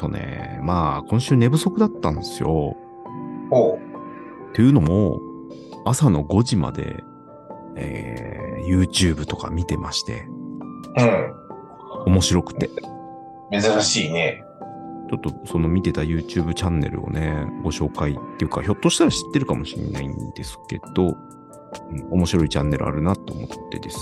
[0.00, 2.74] とね、まあ、今週寝不足だったんですよ。
[3.50, 3.78] ほ
[4.54, 5.20] というのも、
[5.84, 7.04] 朝の5時まで、
[7.76, 10.26] えー、YouTube とか見てまして、
[10.96, 11.02] う。
[12.06, 12.12] うん。
[12.12, 12.70] 面白くて。
[13.52, 14.42] 珍しいね。
[15.10, 21.16] ちょっとその見てた YouTube チャンネルをね、ご紹介っていうか、ひょっとしたら知ってるかもしれないんですけど、うん
[22.10, 23.98] 面白いチャンネルあるなと思ってです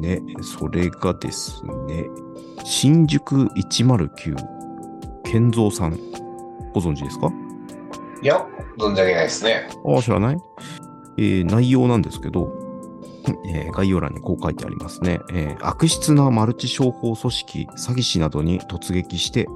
[0.00, 0.20] ね。
[0.42, 2.06] それがですね、
[2.64, 4.61] 新宿109、
[5.32, 5.98] 健三さん、
[6.74, 7.32] ご存知ですか？
[8.22, 8.46] いや、
[8.76, 9.66] 存じ上げないですね。
[9.86, 10.36] ああ、知らない？
[11.16, 12.52] えー内容なんですけど、
[13.46, 15.20] えー概要欄にこう書いてありますね。
[15.32, 19.46] えー悪質なマルチ商法組織、詐欺師などに突撃して、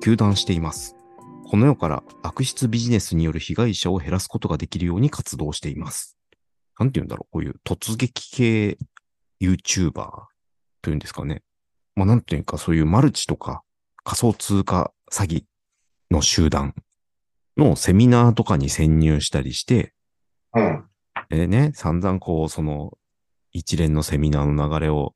[0.00, 0.94] 糾弾しています。
[1.50, 6.16] この世から悪質ビジネスによる被害者を減らすことができるように活動しています。
[6.78, 7.32] なんて言うんだろう？
[7.32, 8.78] こういう突撃系
[9.40, 9.90] YouTuber
[10.82, 11.42] というんですかね。
[11.96, 13.64] まあなんていうかそういうマルチとか
[14.04, 15.44] 仮想通貨詐欺
[16.10, 16.74] の集団
[17.56, 19.92] のセミナーとかに潜入したりして、
[20.54, 20.84] うん。
[21.28, 22.96] でね、散々こう、その、
[23.52, 25.14] 一連のセミナーの流れを、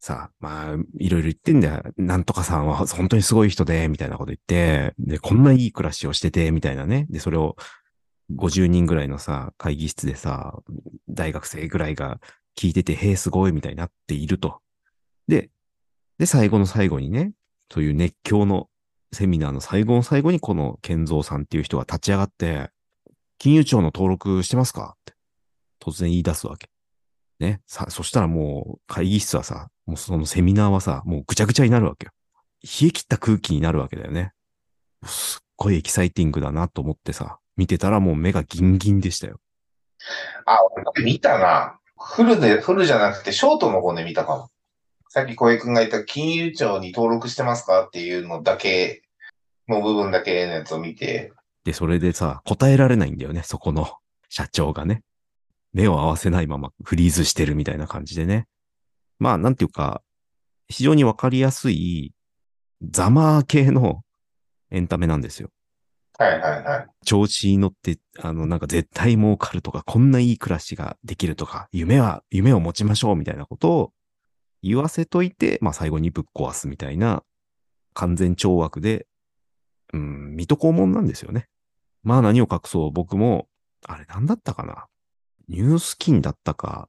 [0.00, 1.82] さ、まあ、いろいろ言ってんだよ。
[1.96, 7.06] なんとかさんは本当にすごい人で、みたいなこと言って、で、こんないい暮らしをしてて、みたいなね。
[7.10, 7.56] で、それを
[8.34, 10.58] 50人ぐらいのさ、会議室でさ、
[11.08, 12.20] 大学生ぐらいが
[12.56, 14.60] 聞いてて、へえ、すごい、みたいになっていると。
[15.26, 15.50] で、
[16.18, 17.32] で、最後の最後にね、
[17.72, 18.68] そういう熱狂の
[19.12, 22.70] セミナーの最後の最後に、この健三さんっていう人が立ち上がって、
[23.38, 25.14] 金融庁の登録してますかって
[25.80, 26.68] 突然言い出すわけ。
[27.38, 27.60] ね。
[27.66, 32.12] さ、そしたらもう会議室はさ、もうそのセミナーはさ、もうぐちゃぐちゃになるわけよ。
[32.62, 34.32] 冷え切った空気になるわけだよね。
[35.04, 39.40] すっごいエキサイティングだなと思ってさ、見てたらもう目がギンギンでしたよ。
[40.44, 40.58] あ、
[40.94, 41.78] 俺見たな。
[41.96, 44.50] フルで、フルじゃなくて、ショートの方で見たかも。
[45.08, 49.02] さっき小江くんが言った金融庁に登録してますかっていうのだけ、
[49.68, 51.32] の部分だけのやつを見て、
[51.64, 55.02] で、それでさ、答えられないんだよね、そこの 社長がね。
[55.74, 58.46] 目を合わせないままフリーズしてるみたいな感じでね。
[59.18, 60.02] まあ、なんていうか、
[60.68, 62.14] 非常にわかりやすい、
[62.82, 64.02] ザマー系の
[64.70, 65.50] エンタメなんですよ。
[66.18, 66.86] はいはいはい。
[67.04, 73.92] 調子に乗って、あの、なんか絶対儲かるとか、こんないい暮らしができるとか、夢は、夢を持ちましょうみたいなことを
[74.62, 77.22] 言わせといて、まあ最後にぶっ壊すみたいな
[77.94, 79.06] 完全懲悪で、
[79.92, 81.48] うん、水戸黄門なんですよね。
[82.02, 83.48] まあ何を隠そう、僕も、
[83.86, 84.86] あれなんだったかな？
[85.48, 86.88] ニュースキンだったか、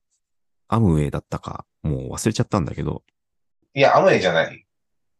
[0.67, 3.03] アムウェイだったか、もう忘れちゃったんだけど、
[3.73, 4.65] いや、アムウェイじゃない。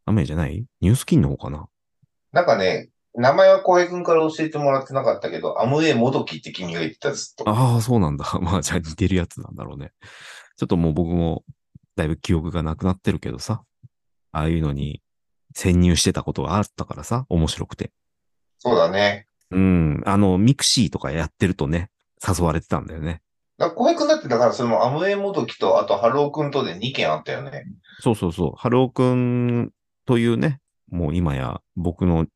[0.04, 0.64] アムウェイじゃない？
[0.80, 1.68] ニュースキンの方かな？
[2.32, 7.48] なんかね、名前は小江くんから教えてもらってなかったけど、アムウェイもどきって君が言ってたずっと。
[7.48, 8.24] ああ、そうなんだ。
[8.42, 9.92] まあ、じゃあ似てるやつなんだろうね。
[10.56, 11.44] ちょっともう僕も、
[11.96, 13.62] だいぶ記憶がなくなってるけどさ。
[14.32, 15.02] ああいうのに
[15.54, 17.90] 潜入してたことがあったからさ、面白くて。
[18.58, 19.26] そうだね。
[19.50, 20.02] うん。
[20.06, 21.90] あの、ミクシーとかやってるとね、
[22.26, 23.22] 誘われてたんだよね。
[23.58, 27.66] だ小江くんだって、だからそのアムウェイもどきと、あとハローくんとで2件あったよね。
[28.00, 28.52] そうそうそう。
[28.56, 29.72] ハローくん
[30.06, 32.26] というね、もう今や僕の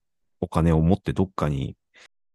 [0.40, 1.76] お金を持ってどっかに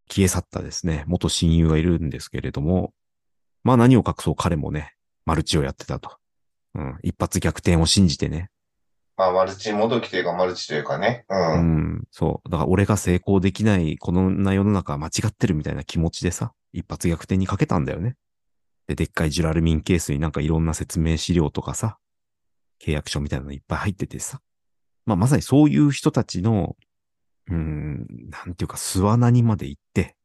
[0.10, 2.94] 消え去ったですね、元親友がいるんですけれども、
[3.64, 4.94] まあ何を隠そう彼もね、
[5.26, 6.19] マルチをやってたと。
[6.76, 7.00] うん。
[7.04, 8.50] 一発逆転を信じてね。
[9.18, 11.26] まあ、マルチもどきというか、マルチというかね。
[11.30, 11.36] う。
[11.36, 12.04] うんん。
[12.12, 12.50] そう。
[12.50, 18.16] だから俺が成功できないこんな世の中は間違ってるみたいな気持ちでさ、一発逆転にかけたんだよね。
[18.88, 21.98] で、でっかいジュラルミンケースになんかいろんな説明資料とかさ、
[22.82, 24.40] 契約書みたいなのいっぱい入っててさ。
[25.06, 26.78] まあまさにそういう人たちの、
[27.50, 30.16] うーん、なんていうか巣穴にまで行って、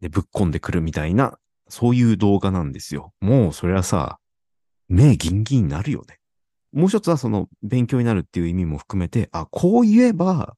[0.00, 1.36] で、ぶっ込んでくるみたいな、
[1.68, 3.12] そういう動画なんですよ。
[3.20, 4.19] もうそれはさ、
[4.90, 6.18] 目ギンギンになるよね。
[6.72, 10.56] もう一つはその勉強になるっていう意味も含めて、あ、こう言えば、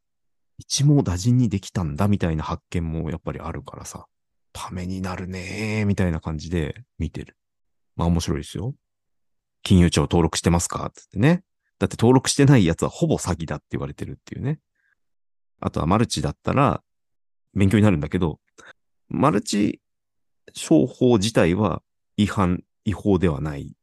[0.59, 4.07] 一網打尽にできたんだみたいな発見もやっぱりあるからさ、
[4.53, 7.37] ためになるねーみたいな感じで見てる。
[7.95, 8.75] まあ面白いですよ。
[9.63, 11.43] 金融庁登録してますかつってね。
[11.79, 14.61] だって登録してないやつはほぼ詐欺だって言われてるっていうね。
[15.61, 16.83] あとはマルチだったら
[17.55, 18.41] 勉強になるんだけど、
[19.09, 19.81] マルチ
[20.55, 21.83] 商法自体は
[22.17, 23.77] 違反、違法ではない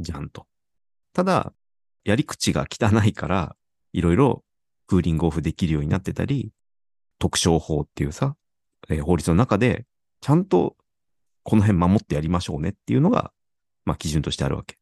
[0.00, 0.46] じゃんと。
[1.12, 1.52] ただ、
[2.04, 3.56] やり口が汚いから、
[3.92, 4.44] いろいろ
[4.86, 6.52] クーリングオフできるようになってたり、
[7.18, 8.36] 特商法っていうさ、
[8.88, 9.86] えー法律の中で、
[10.20, 10.76] ちゃんと
[11.42, 13.32] この辺守ってやりましょうねっていうのが、
[13.84, 14.78] まあ基準としてあるわけ。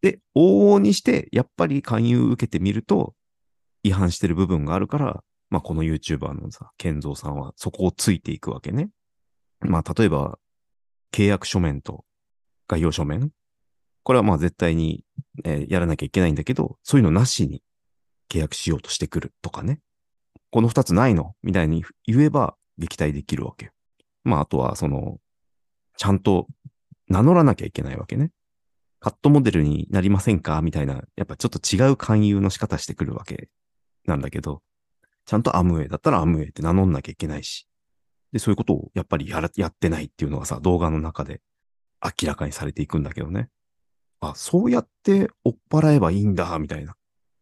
[0.00, 3.14] で、往々にして、やっぱり勧誘受けてみると、
[3.82, 8.90] 違反してる部分があるから、まあこの YouTuber のさ、健三さんはそこをついていくわけね。
[9.60, 10.38] まあ例えば、
[11.12, 12.04] 契約書面と
[12.68, 13.30] 概要書面。
[14.08, 15.04] これはまあ絶対に、
[15.44, 17.62] えーやらなきゃいけないんだけど、そういうのなしに
[18.30, 19.80] 契約しようとしてくるとかね。
[20.50, 21.34] この二つないの？
[21.42, 23.70] みたいに言えば撃退できるわけ。
[24.24, 25.18] まあ、あとは、その、
[25.98, 26.46] ちゃんと
[27.08, 28.30] 名乗らなきゃいけないわけね。
[28.98, 30.62] カットモデルになりませんか？
[30.62, 33.50] みたいな、やっぱちょっと違う勧誘の仕方してくるわけ
[34.06, 34.62] なんだけど、
[35.26, 37.68] ちゃんとアムウェイだったらアムウェイって名乗んなきゃいけないし。
[38.32, 41.42] で、そういうことをやっぱりやらやってないっていうのがさ、動画の中で
[42.02, 43.50] 明らかにされていくんだけどね。
[44.20, 46.94] あ、そうやって追っ払えばいいんだ、みたいな。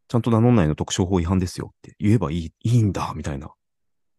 [0.08, 3.50] ちゃんと名乗んないの特徴法違反ですよって言えばいい、いいんだ、みたいな。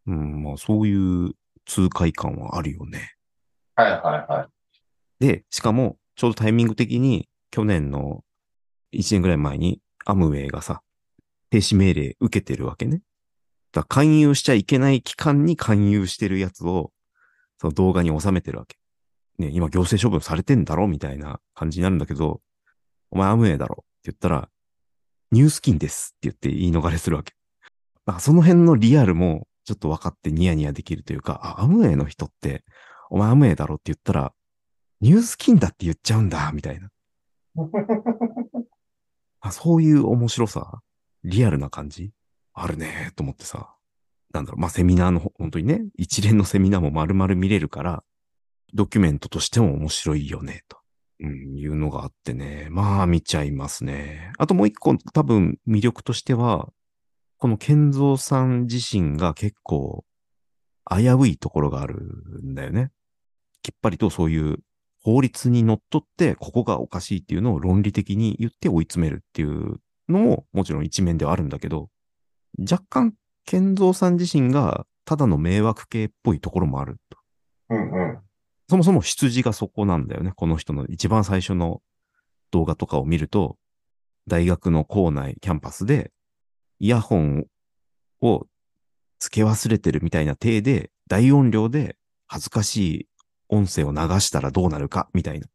[0.06, 1.32] うん、まあそういう
[1.66, 3.14] 痛快感はあるよね。
[3.76, 5.24] はいはいはい。
[5.24, 8.24] で、しかも、ちょうどタイミング的に、去年の
[8.92, 10.82] 1年ぐらい前に、アムウェイがさ、
[11.50, 13.02] 停止命令受けてるわけね。
[13.72, 16.92] だから勧誘しちゃいけない期間に勧誘してるやつを、
[17.58, 18.78] その動画に収めてるわけ。
[19.38, 22.40] ね、今行政処分されてんだろみたいな感じになるんだけど、
[23.10, 24.48] お前アムウェイだろって言ったら、
[25.30, 27.34] ニュースキンですって言って言い逃れするわけ。
[28.20, 32.64] その辺のリアルもちょっと分かってニヤニヤできるというか、あ、アムウェイの人って、
[33.10, 34.32] お前アムウェイだろって言ったら、
[35.00, 36.90] ニュースキンだって言っちゃうんだ、みたいな。
[39.40, 40.80] あそういう面白さ、
[41.22, 42.12] リアルな感じ
[42.54, 43.74] あるね、と思ってさ。
[44.32, 48.04] なんだろう、まあ、セミナーの、本当にね、一連のセミナーも丸々見れるから、
[48.74, 50.77] ドキュメントとしても面白いよね、と。
[51.20, 52.68] うん、いうのがあってね。
[52.70, 54.32] まあ、見ちゃいますね。
[54.38, 56.68] あともう一個、多分魅力としては、
[57.38, 60.04] この健三さん自身が結構、
[60.90, 61.96] 危ういところがある
[62.42, 62.90] んだよね。
[63.62, 64.58] きっぱりとそういう
[65.02, 71.90] 法律にのっとって、ここがおかしいっていうのを論理的に言って追い詰めるっていうのも、もちろん一面ではあるんだけど、
[72.58, 77.18] 若干、健三さん自身がただの迷惑系っぽいところもあると。
[77.70, 78.18] うんうん。
[78.68, 80.32] そもそも出自がそこなんだよね。
[80.34, 81.80] この人の一番最初の
[82.50, 83.56] 動画とかを見ると、
[84.26, 86.12] 大学の校内、キャンパスで、
[86.78, 87.46] イヤホン
[88.20, 88.46] を
[89.20, 93.08] 付け忘れてるみたいな体で、大音量で恥ずかしい
[93.48, 95.46] 音声を流したらどうなるか、みたいな。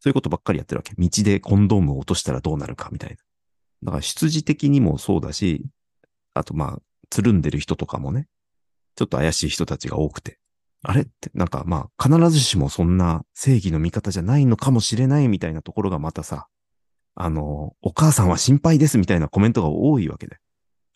[0.00, 0.92] そういうことばっかりやってるわけ。
[0.98, 3.16] 道でコンドームを落としたらどうなるか、みたいな。
[3.84, 5.64] だから出自的にもそうだし、
[6.34, 8.28] あとまあ、つるんでる人とかもね、
[8.94, 10.38] ちょっと怪しい人たちが多くて。
[10.82, 16.48] あれって、なんかまあ、必ずしもそんな正義の味方じゃないのかもしれないみたいなところがまたさ、
[17.14, 20.38] あの、お母さんは心配ですみたいなコメントが多いわけで。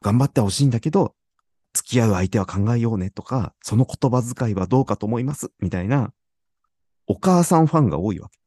[0.03, 1.15] 頑張ってほしいんだけど、
[1.73, 6.13] 付き合う相手は考えようねとか、その言葉遣いはどうかと思いますみたいな、
[7.07, 8.39] お母さんファンが多いわけ。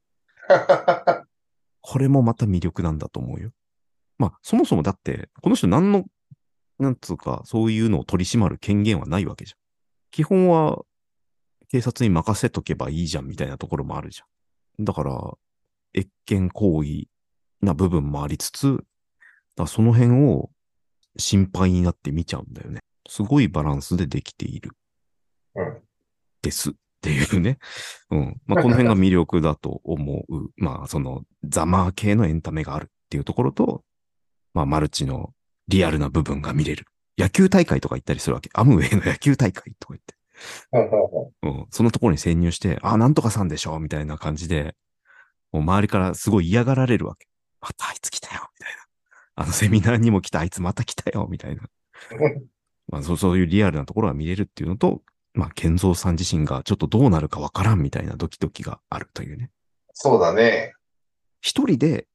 [1.81, 3.51] これもまた魅力なんだと思うよ。
[4.17, 6.05] まあ、そもそもだって、この人何の、
[6.79, 9.57] なんつうか、そういうのを取り締まる権限はないわけじゃん。
[10.11, 10.79] 基本は、
[11.69, 14.85] 警察に任せとけばいいじゃんみたいなところもあるじゃん。
[14.85, 15.37] だから、
[15.95, 17.07] 越権行為
[17.61, 18.83] な部分もありつつ、
[19.67, 20.49] その辺を
[21.17, 22.79] 心配になって見ちゃうんだよね。
[23.07, 24.71] すごいバランスでできている。
[25.55, 25.81] うん
[26.41, 26.71] です。
[26.71, 27.59] っていうね。
[28.11, 28.41] うん。
[28.45, 30.49] まあ、この辺が魅力だと思う。
[30.57, 33.83] まあ、その、ザマー系のエンタメがあるっていうところと、
[34.53, 35.33] まあ、マルチの
[35.67, 36.85] リアルな部分が見れる。
[37.17, 38.49] 野球大会とか行ったりするわけ。
[38.53, 40.15] アムウェイの野球大会とか言って。
[40.71, 41.67] ほうん。
[41.69, 44.75] そのところに潜入して、あ、なんとかさんでしょみたいな感じで、
[45.51, 47.27] もう周りからすごい嫌がられるわけ。
[47.61, 49.43] またあいつ来たよみたいな。
[49.43, 51.63] あのセミナーにも来たあいつまた来たよみたいな。
[52.87, 55.01] まあそう、そういうリアルなところが見れるっていうのと、
[55.33, 59.51] まあ、健三さん自身がちょっとどうなるかわからんみたいなドキドキがあるというね。
[59.93, 60.73] そうだね。
[61.41, 62.07] 一人で、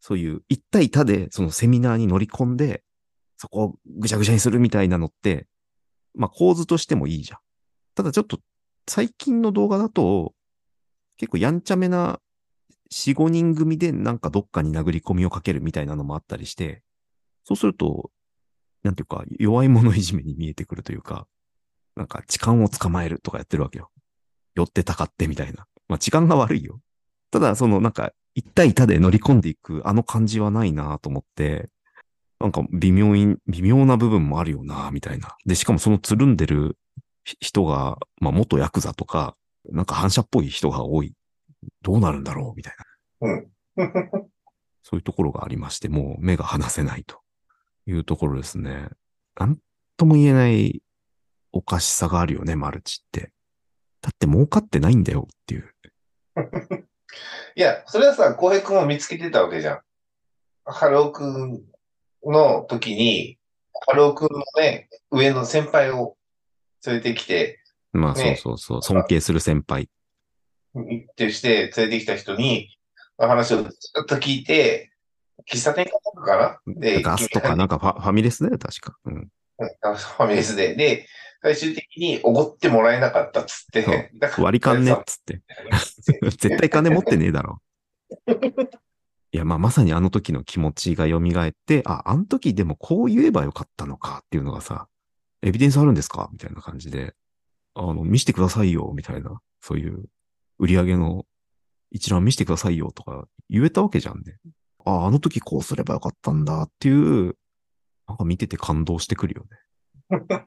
[0.00, 2.82] そういう一対多でそのセミナーに乗り込んで、
[3.36, 5.46] そこをぐちゃぐちゃにするみたいなのって、
[6.14, 7.38] まあ構図としてもいいじゃん。
[8.00, 8.38] ただちょっと
[8.88, 10.32] 最近の動画だと、
[11.18, 12.18] 結構やんちゃめな
[12.90, 16.82] 4、5人組でなんかどっかに殴り込みをかけるみたいなのもあったりして、
[17.44, 18.10] そうすると、
[18.82, 21.26] なんていうか弱い者いじめに見えてくるというか、
[21.94, 23.90] なんか痴漢を捕まえるとかやってるわけよ。
[24.54, 25.66] 寄ってたかってみたいな。
[25.88, 26.80] まあ痴漢が悪いよ。
[27.30, 31.68] ただそのなんか一対多で乗り込んでいくあの感じはないなと思って、
[32.40, 35.36] なんか微妙に、微妙な部分もあるよなみたいな。
[35.44, 36.78] で、しかもそのつるんでる
[37.24, 39.36] 人が、まあ元ヤクザとか、
[39.70, 41.14] なんか反射っぽい人が多い。
[41.82, 42.56] どうなるんだろう？
[42.56, 42.74] みたい
[43.20, 43.28] な。
[43.28, 43.50] うん。
[44.82, 47.20] そういうところがありまして、もう目が離せないと
[47.86, 48.88] いうところですね。
[49.36, 49.58] なん
[49.96, 50.82] とも言えない
[51.52, 53.32] おかしさがあるよね、マルチって。
[54.00, 55.74] だって儲かってないんだよっていう。
[57.54, 59.80] いや、それはさ、浩平君も見つけてたわけじゃん。
[60.64, 61.62] 春尾くん
[62.24, 63.38] の時に、
[63.86, 66.16] 春尾くんのね、上の先輩を
[66.86, 67.60] 連れてきて、
[67.92, 69.88] まあそうねそうそう、尊敬する先輩。
[70.74, 72.76] 行ってして連れてきた人に、
[73.18, 73.70] 話をず
[74.02, 74.92] っと聞いて、
[75.50, 76.80] 喫茶店かなんかかな？
[76.80, 78.96] で、ガスとかなんかファファミレスだよ、確か。
[79.04, 79.28] うん。
[79.58, 80.74] ファミレスで。
[80.74, 81.06] で、
[81.42, 84.10] 最終的におごってもらえなかったっつって。
[84.38, 85.42] 割り勘ねっつって。
[86.30, 87.60] 絶対金持ってねえだろ。
[89.32, 94.88] いや、まあ、まさにあの時の気持ちが蘇って、あ、あの時でもこう言えばよかったのかっていうのがさ、
[95.42, 96.28] エビデンスあるんですか？
[96.32, 97.14] みたいな感じで、
[97.74, 100.04] あの、見せてくださいよ、みたいな、そういう
[100.58, 101.24] 売り上げの
[101.90, 104.38] 一覧見せてくださいよとか言えたわけじゃんね。
[104.84, 107.36] あ、あの時こうすればよかったんだっていう、
[108.08, 110.46] なんか見てて感動してくるよね。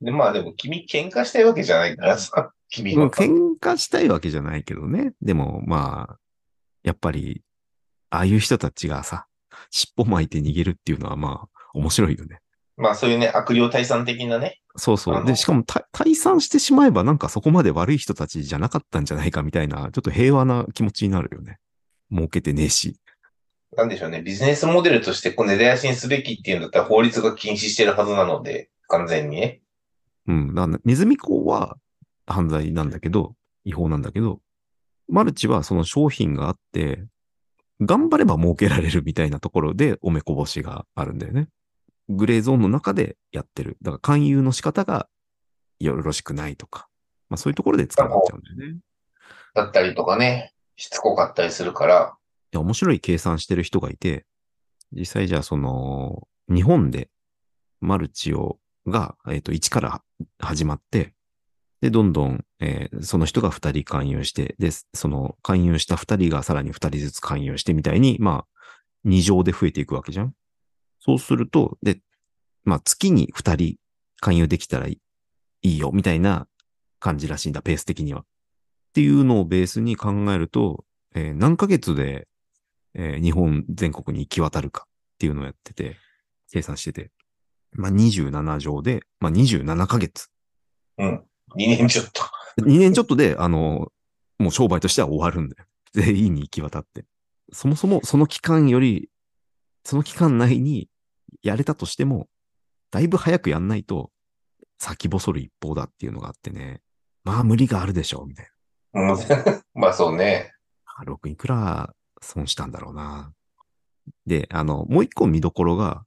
[0.00, 2.52] で、まあでも君喧嘩したいわけじゃないからさ。
[2.70, 3.10] 君うんは。
[3.10, 5.12] 喧嘩したいわけじゃないけどね。
[5.20, 6.18] でも、まあ、
[6.82, 7.42] やっぱり、
[8.10, 9.26] ああいう人たちがさ、
[9.70, 12.40] 尻尾巻いて逃げるっていうのはまあ、面白いよね。
[12.80, 14.60] まあそういうね、悪霊退散的なね。
[14.76, 15.24] そうそう。
[15.26, 21.58] で、しかもた退散してしまえばなんかそこまで悪い人たちじゃなかったんじゃないかみたいな、ちょっと平和な気持ちになるよね。
[22.10, 22.96] 儲けてねえし。
[23.76, 24.22] なんでしょうね。
[24.22, 29.60] ビジネスモデルとしてこう根絶やしにすべきっていうんだったら法律が禁止してるはずなので、完全にね。
[30.26, 30.54] うん。
[30.54, 31.76] だからネズミ講は
[32.26, 33.34] 犯罪なんだけど、
[33.64, 34.40] 違法なんだけど、
[35.06, 37.04] マルチはその商品があって、
[37.82, 41.48] 頑張れば儲けられるみたいなところでおめこぼしがあるんだよね。
[42.10, 43.76] グレーゾーンの中でやってる。
[43.82, 45.08] だから勧誘の仕方が
[45.78, 46.88] よろしくないとか。
[47.28, 48.78] まあそういうところで捕まっちゃうんだよね。
[48.78, 48.80] い
[49.54, 52.16] だったりとかね、しつこかったりするから、
[52.52, 54.26] や、面白い計算してる人がいて、
[54.92, 57.10] 実際じゃあその、日本で
[57.80, 60.02] マルチを、が、えっ、と、1から
[60.38, 61.14] 始まって、
[61.80, 70.34] で、どんどん、えーその人が2人勧誘して、で、その勧誘した2人がさらに2人ずつ勧誘してみたいに、まあ、2乗で増えていくわけじゃん。
[71.00, 72.00] そうすると、で、
[72.64, 73.76] まあ、月に2人
[74.20, 75.00] 勧誘できたらい
[75.62, 76.46] いよ、みたいな
[76.98, 78.20] 感じらしいんだ、ペース的には。
[78.20, 78.24] っ
[78.92, 82.28] ていうのをベースに考えると、えー何ヶ月で、
[82.94, 84.88] えー日本全国に行き渡るかっ
[85.18, 85.96] ていうのをやってて、
[86.52, 87.10] 計算してて。
[87.72, 90.28] まあ、27乗で、まあ、27ヶ月。
[90.98, 91.24] うん。
[91.56, 92.22] 2年ちょっと。
[92.62, 93.92] 2年ちょっとで、あの、
[94.38, 95.66] もう商売としては終わるんだよ。
[95.92, 97.04] 全員に行き渡って。
[97.52, 99.08] そもそもその期間より、
[99.84, 100.88] その期間内に
[101.42, 102.28] やれたとしても、
[102.90, 104.10] だいぶ早くやんないと、
[104.78, 106.80] 先細る一方だっていうのがあってね。
[107.24, 108.48] まあ無理があるでしょう、みたい
[108.94, 109.16] うん
[109.74, 110.52] まあそうね。
[110.98, 111.04] な。
[111.04, 113.32] 6いくら損したんだろうな。
[114.26, 116.04] で、あの、もう一個見どころが、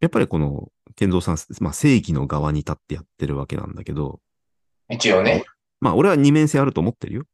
[0.00, 4.20] やっぱりこの、健三さん、まあ正義の側に立ってやってるわけなんだけど、
[4.90, 5.44] 一応ね。
[5.80, 7.24] まあ、俺は二面性あると思ってるよ。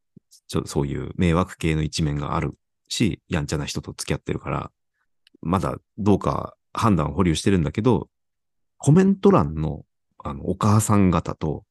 [0.47, 2.55] ちょそういう迷惑系の一面がある
[2.89, 4.71] し、やんちゃな人と付き合ってるから、
[5.41, 8.09] まだどうか判断を保留してるんだけど、
[8.79, 9.85] コメント欄の、
[10.23, 11.65] あの、お母さん方と、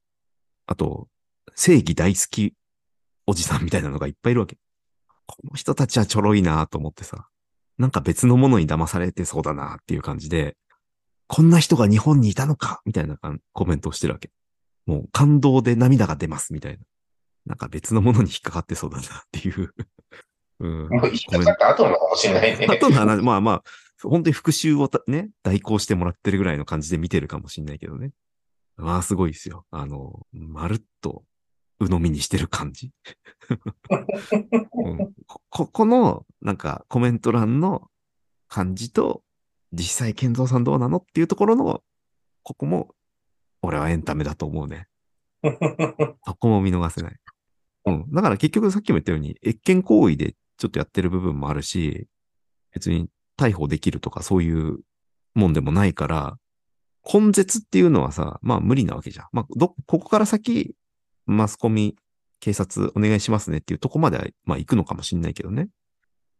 [0.66, 1.08] あと、
[1.56, 2.54] 正義大好き
[3.28, 4.58] おじさんみたいなのがいっぱいいるわけ。
[5.26, 7.28] この人たちはちょろいなと思ってさ、
[7.78, 10.56] なんか別のものに騙されてそうだなっていう感じで、
[11.28, 13.18] こんな人が日本にいたのかみたいな
[13.54, 14.30] コメントをしてるわけ。
[14.86, 16.84] もう感動で涙が出ますみたいな。
[17.48, 19.74] なんか別のものに引っかかってそうだなっていう。
[20.60, 20.88] うん。
[20.90, 22.68] もう引っかかった後なのかもしれないね。
[22.68, 23.64] 後の話、まあまあ、
[24.02, 28.12] 本当に復習をたね、代行してもらってるぐらいの感じで見てるかもしれないけどね。
[28.78, 29.66] まあすごいですよ。
[29.72, 31.24] あの、まるっと
[31.80, 32.92] 鵜呑みにしてる感じ。
[33.50, 34.98] うん
[35.28, 37.90] こここの、なんかコメント欄の
[38.48, 39.24] 感じと、
[39.72, 41.82] 実際健三さんどうなのっていうところの、
[42.44, 42.90] ここも、
[43.62, 44.88] 俺はエンタメだと思うね。
[46.26, 47.16] そこも見逃せない。
[47.86, 48.12] うん。
[48.12, 52.08] だから結局さっきも言ったように、越権行為でちょっとやってる部分もあるし、
[52.74, 53.08] 別に
[53.38, 54.80] 逮捕できるとかそういう
[55.34, 56.38] もんでもないから、
[57.12, 59.28] 根絶っていうのはさ、まあ無理なわけじゃん。
[59.32, 60.76] まあ、ど、ここから先、
[61.26, 61.96] マスコミ、
[62.40, 65.70] 警察お願いしますねっていうとこまでは、まあ行くのかもしんないけどね。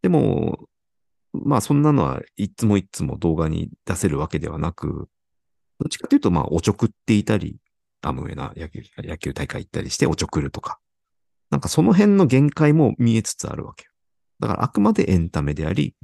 [0.02, 0.68] でも、
[1.34, 5.10] まあそんなのはいつもいつも動画に出せるわけではなく、
[5.80, 7.58] どっちかというとまあおちょくっていたり、
[8.02, 10.80] アムウェイな野球、野球大会行ったりしておちょくるとか。
[11.52, 13.92] なんかその辺の限界も見えつつあるわけよ。
[14.40, 15.96] だからあくまでエンタメであり、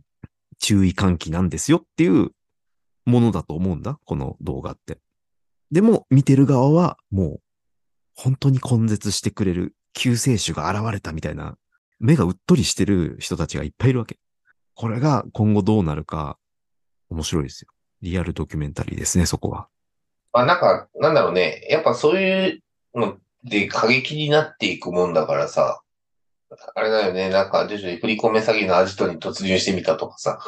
[0.60, 2.32] 注意喚起なんですよっていう
[3.06, 5.00] ものだと思うんだ、この動画って。
[5.72, 7.42] でも見てる側はもう
[8.16, 11.56] 本当に根絶してくれる救世主が現れたみたいな
[12.00, 14.20] 目がうっとりしてる人たちがいっぱいいるわけ。
[14.76, 16.38] これが今後どうなるか
[17.10, 17.68] 面白いですよ。
[18.02, 19.68] リアルドキュメンタリーですね、そこは。
[20.34, 21.68] あなんか、なんだろうね。
[21.70, 22.64] やっぱそういう
[22.96, 25.82] ので過激になっていくもんだからさ。
[26.76, 27.30] あれだよね。
[27.30, 30.40] なんか徐々に振り込め詐欺のアジトに突入してみたとかさ。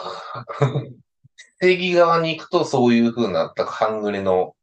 [1.59, 4.55] 正義側に行くとそういう風な、なんか半グレの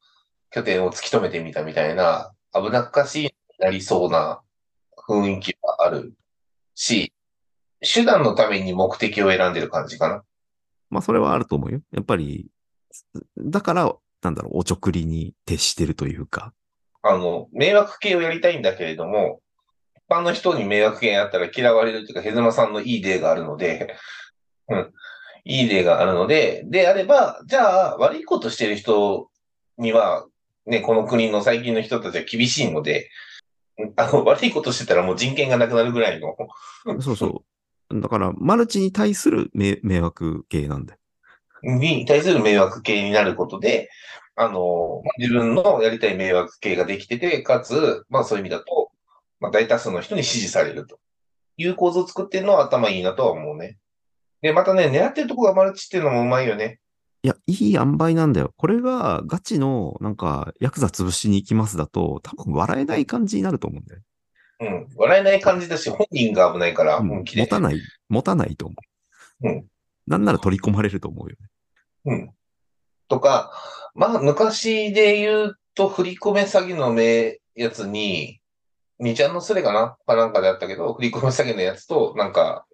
[0.51, 4.43] 拠点を突き止めてみたみたいな、危なっかしいなりそうな
[5.09, 6.13] 雰囲気がある
[6.75, 7.13] し、
[7.81, 10.23] 手段のために目的を選んでる感じかな。
[10.91, 11.81] まあそれはあると思うよ。
[11.93, 12.49] やっぱり、
[13.39, 16.53] だからなんだろう、おちょくりに徹してるというか。
[17.03, 19.50] あの、迷惑系をやりたいんだけれども、一
[20.11, 23.97] 般の人に迷惑系やったら嫌われるというか、ヘズマさんのいい例があるので、
[24.69, 24.93] うん。
[25.45, 29.31] いい例があるので、であれば、じゃあ、悪いことしてる人
[29.79, 30.27] には、
[30.67, 33.09] ね、この国の最近の人たちは厳しいので、
[33.97, 36.37] あの、悪いことしてたらもう人権がなくなるぐらいの。
[37.01, 37.45] そうそ
[37.91, 38.01] う。
[38.01, 41.01] だから、マルチに対する迷迷惑系なんだよ。
[41.63, 43.91] に対する迷惑系になることで、
[44.37, 48.80] あの、自分のやりたい迷惑系ができてて、かつ、まあそういう意味だと、
[49.41, 50.99] まあ大多数の人に支持されると
[51.57, 53.79] いう構造を作ってるのは頭いいなとは思うね。
[54.43, 56.81] で、またね、狙ってるとこがマルチっていうのもうまいよね。
[57.23, 58.55] いや、いい塩梅なんだよ。
[58.57, 64.01] これがガチの、なんか、ヤクザ潰しに行きますだと、多分笑えない感じになると思うんだよ。
[64.61, 64.89] うん。
[64.97, 67.43] 笑えない感じだし、本人が危ないから、うん本気で。
[67.43, 68.75] 持たない、持たないと思
[69.43, 69.49] う。
[69.49, 69.67] うん。
[70.07, 71.49] なんなら取り込まれると思うよね。
[72.07, 72.31] うん。
[73.09, 73.53] とか、
[73.95, 78.40] まあ、昔で言うと、振り込め詐欺のめやつに、
[79.01, 79.97] 二ちゃんのスレかな？
[80.07, 82.67] かなんかであったけど、振り込め詐欺のやつと、なんか、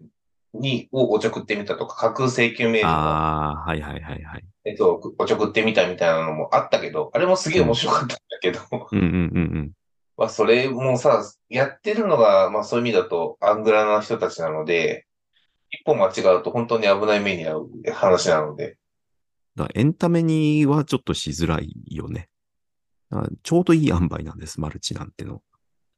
[0.53, 4.45] に、をおちょくってみたとか、架空請求メールの、ああ、はいはいはいはい。
[4.65, 8.61] えっと、おちょくってみたみたいなのもあったけど、あれもすげえ面白かったんだけど、
[8.93, 9.19] うんうんうんう
[9.61, 9.73] ん。
[10.17, 15.07] まあ、それもさ、やってるのが、まあ、そういう意味だと、アングラな人たちなので、
[15.71, 18.79] 一歩間違うと本当に危ない目に遭う話なので、
[19.57, 22.29] だエンタメにはちょっとしづらいよね。
[23.43, 25.43] ちょうどいい塩梅なんです、マルチなんての。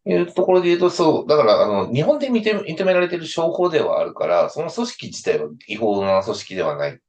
[0.06, 7.00] いうところで言うと、そう、だから、あの、日本で認め認められている商法ではあるから、その組織自体は違法な組織ではない。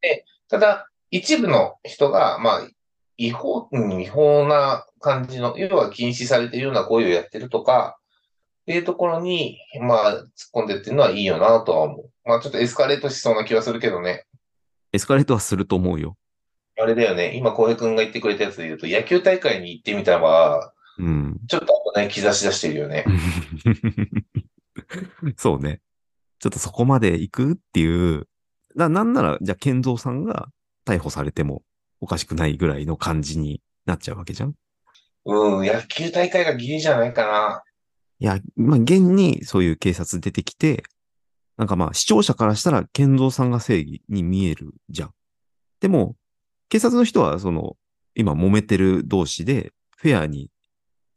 [0.00, 2.68] で、ただ、一部の人が、まあ、
[3.16, 7.98] 違法、うん違法な感じの、要は禁止されているような行為をやってるとか、
[8.62, 12.10] っていうところに、まあ、突っ込んでっていうのはいいよなとは思う。
[12.24, 14.24] まあ、ちょっとエスカレートしそうな気はするけどね。
[14.92, 16.16] エスカレートはすると思うよ。
[16.80, 17.34] あれだよね。
[17.36, 21.40] 今、浩平君が言ってくれたやつで言うと、野球大会に行ってみたら、うん。
[21.48, 23.04] ちょっと危ない兆し出してるよね。
[25.36, 25.80] そうね。
[26.38, 28.28] ちょっとそこまで行くっていう。
[28.76, 30.48] な、なんなら、じゃあ、健三さんが
[30.86, 31.62] 逮捕されても
[32.00, 34.54] おかしくないぐらいの感じになっちゃうわけじゃん。
[35.24, 37.62] うん、野球大会がギリじゃないかな。
[38.20, 40.84] いや、まあ、現にそういう警察出てきて、
[41.56, 45.14] なんかまあ、視聴者からしたら、健三さんが正義に見えるじゃん。
[45.80, 46.14] でも、
[46.68, 47.76] 警察の人は、その、
[48.14, 50.51] 今揉めてる同士で、フェアに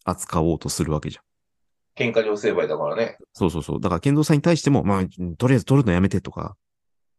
[0.05, 1.23] 扱おうとするわけじゃん。
[1.95, 3.17] 喧嘩両成敗だからね。
[3.33, 3.81] そうそうそう。
[3.81, 5.03] だから、健三さんに対しても、まあ、
[5.37, 6.55] とりあえず取るのやめてとか、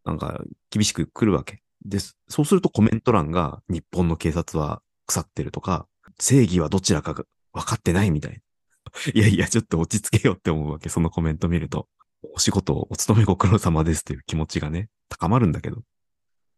[0.05, 1.63] なんか、厳しく来るわけ。
[1.85, 2.17] です。
[2.29, 5.87] そうするとコメント欄が、日本の警察は腐ってるとか、
[6.19, 8.39] 正義はどちらかが分かってないみたいな。
[9.15, 10.89] いやいや、ちょっと落ち着けよって思うわけ。
[10.89, 11.89] そのコメント見ると。
[12.35, 15.83] お仕事、お勤めご苦労様ですという気持ちがね、高まるんだけど。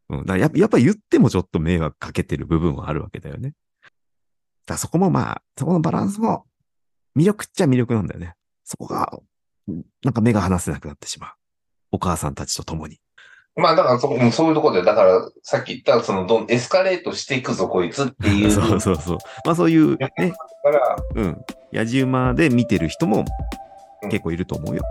[0.09, 0.19] うん。
[0.21, 3.55] だからややっぱ言ってもちょっと迷惑かけてる部分はあるわけだよね。
[4.69, 6.45] だそこもまあ、そこのバランスも
[7.17, 8.35] 魅力っちゃ魅力なんだよね。
[8.65, 9.19] そこが、
[10.05, 11.31] なんか目が離せなくなってしまう。
[11.93, 13.01] お母さんたちと共に。
[13.57, 18.51] まあだからそ、うんそういうところで、だからさっき言った、そのどん、エスカレートしていくぞ、こいつっていう。
[18.53, 19.19] そうそうそう。
[19.45, 20.13] まあそういうね、
[20.63, 21.45] から、うん。
[21.73, 23.25] やじ馬で見てる人も
[24.03, 24.83] うん結構いると思うよ。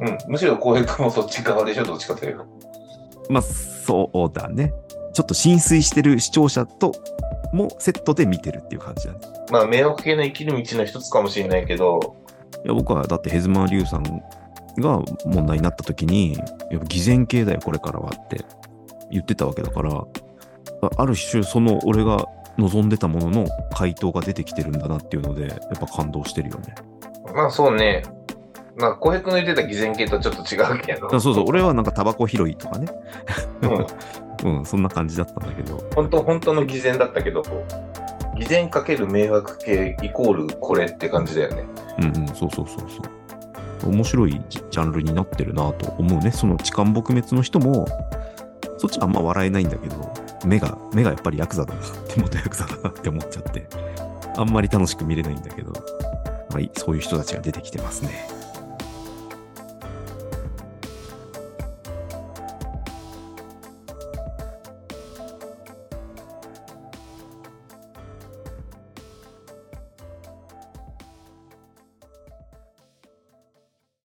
[0.00, 2.46] うん、むしろ浩平君もそっち側でしょ、どっちかというと。
[3.28, 4.72] まあそうだね。
[5.12, 6.92] ちょっと浸水してる視聴者と
[7.54, 9.20] もセットで見てるっていう感じだね。
[9.50, 12.16] まあ、迷惑系の生きる道の一つかもしれないけど、
[12.64, 14.02] いや僕はだってヘズマーリュウさん
[14.78, 16.34] が問題になった時に、
[16.70, 18.44] やっぱ偽善系だよ、これからはって
[19.10, 22.26] 言ってたわけだから、あある種その俺が
[22.58, 26.74] 望んでたものの回答が出てきてるんだなっていうので、やっぱ感動してるよね。
[27.34, 28.02] まあそうね。
[28.76, 31.06] まあ、浩平君の言ってた偽善系とちょっと違うけど。
[31.14, 32.88] あそうそう、俺はなんかタバコ拾いとかね。
[33.62, 33.86] うん。
[34.44, 35.82] うん、そんな感じだったんだけど。
[35.94, 37.42] 本当、本当の偽善だったけど、
[38.36, 41.64] 偽善かける迷惑系イコールこれって感じだよね。
[41.98, 43.90] うんうん、そうそうそうそう。
[43.90, 46.30] 面白いジジャンルになってるなと思うね。
[46.30, 47.86] その痴漢撲滅の人も、
[48.78, 50.12] そっちはあんま笑えないんだけど、
[50.44, 53.66] 目が、目がやっぱりヤクザだなって、元ヤクザだなって思っちゃって、
[54.36, 55.72] あんまり楽しく見れないんだけど、
[56.50, 58.28] まあ、いそういう人たちが出てきてますね。